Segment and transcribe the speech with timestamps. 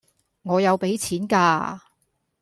[0.41, 1.79] 我有俾錢嫁